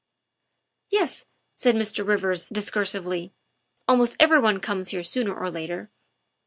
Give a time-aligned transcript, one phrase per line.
[0.87, 2.03] "Yes," said Mr.
[2.03, 3.33] Rivers discursively,"
[3.87, 5.91] almost every one comes here sooner or later.